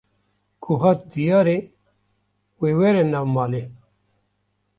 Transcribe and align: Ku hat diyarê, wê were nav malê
Ku 0.63 0.71
hat 0.81 0.99
diyarê, 1.11 1.57
wê 2.59 2.69
were 2.79 3.01
nav 3.11 3.25
malê 3.35 3.63